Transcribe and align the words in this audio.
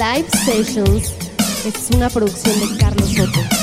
Live 0.00 0.30
Sessions. 0.46 1.12
Es 1.66 1.90
una 1.94 2.08
producción 2.08 2.58
de 2.58 2.78
Carlos 2.78 3.12
Soto. 3.12 3.59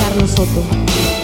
Carlos 0.00 0.30
Soto. 0.30 1.19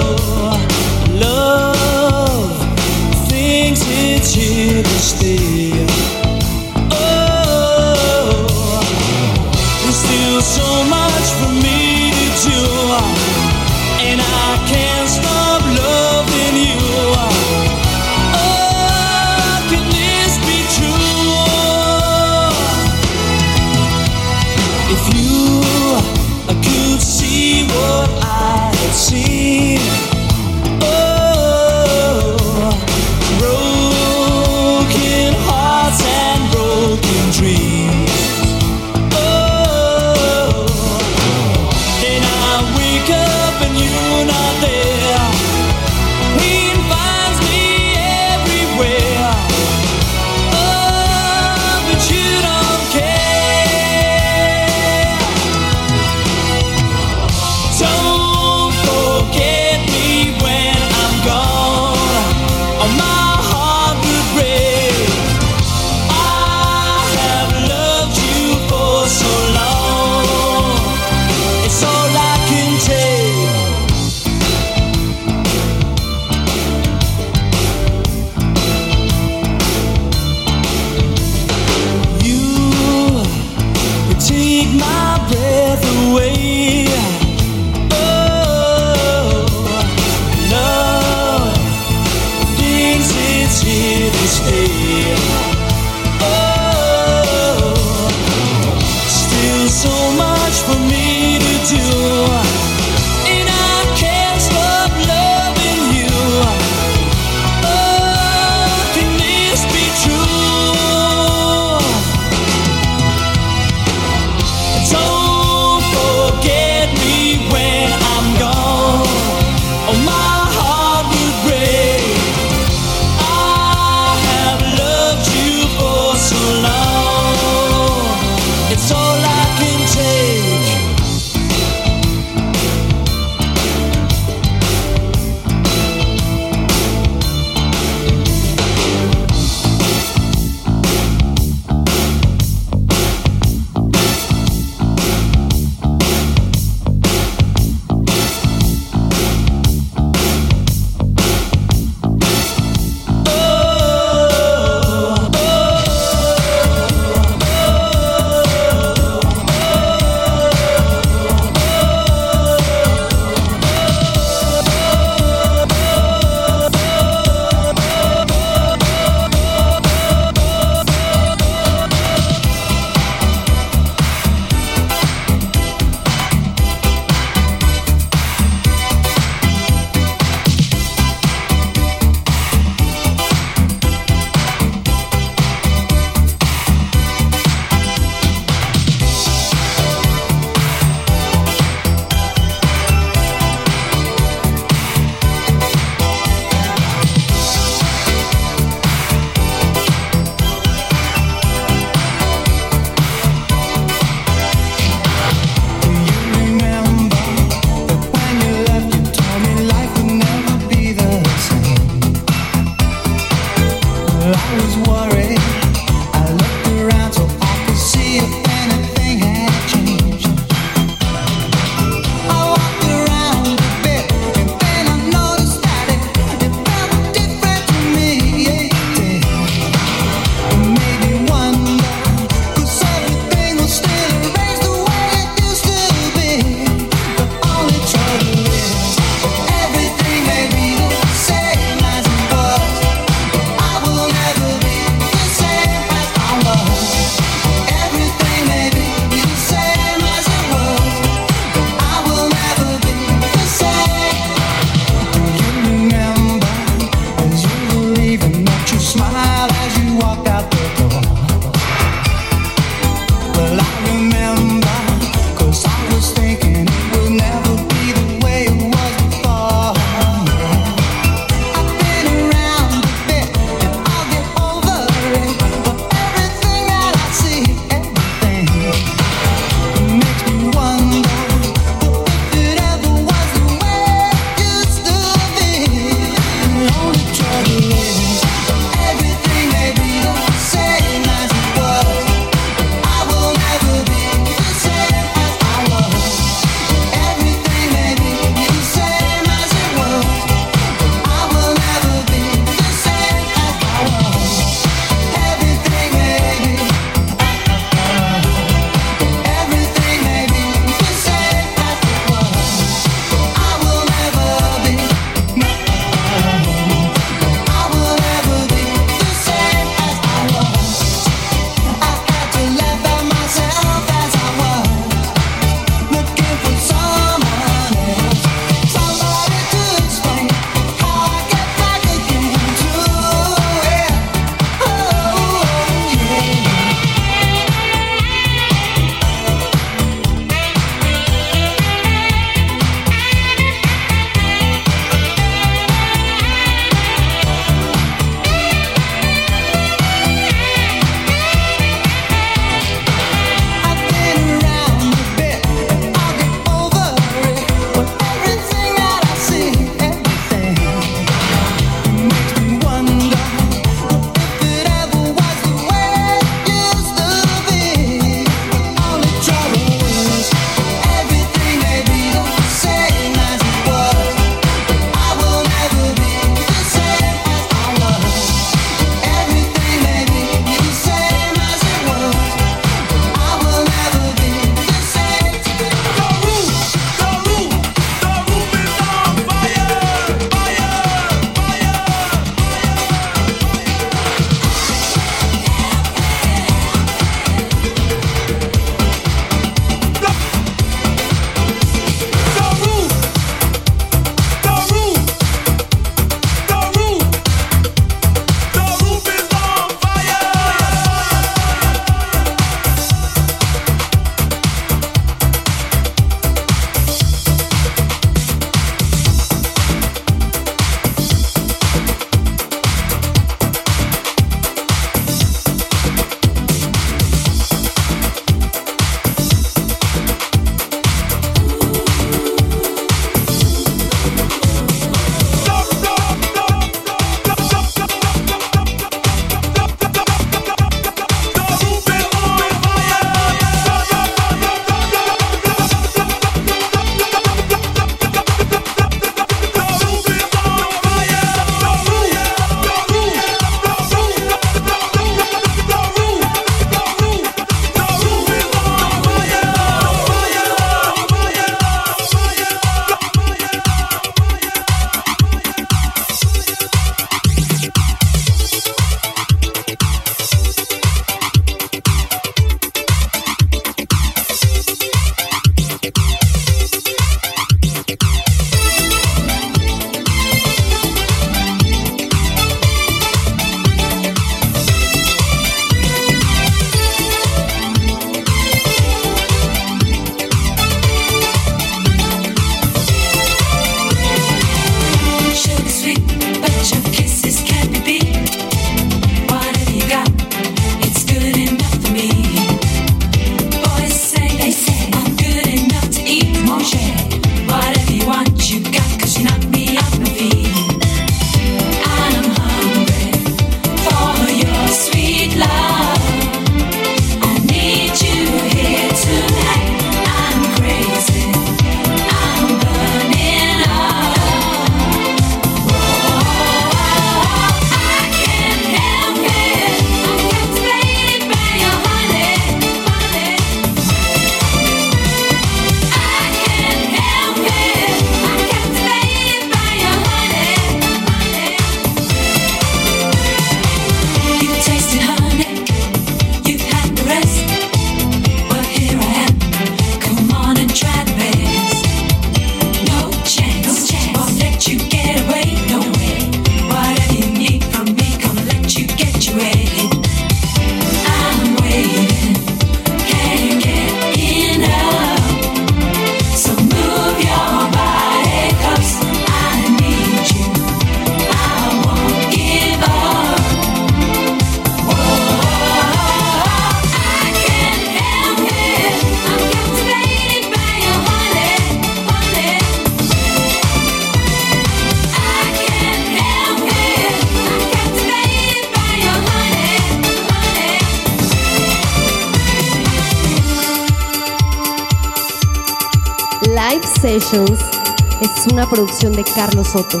Producción 598.70 599.12
de 599.12 599.24
Carlos 599.24 599.68
Soto. 599.68 600.00